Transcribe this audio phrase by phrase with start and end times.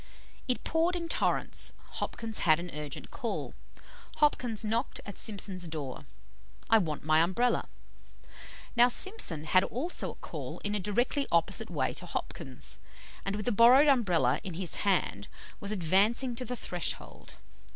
[0.47, 3.53] "It poured in torrents, Hopkins had an urgent call.
[4.15, 6.05] Hopkins knocked at Simpson's door.
[6.71, 7.67] 'I want my Umbrella.'
[8.75, 12.79] Now Simpson had also a call in a directly opposite way to Hopkins;
[13.23, 15.27] and with the borrowed Umbrella in his hand,
[15.59, 17.35] was advancing to the threshold.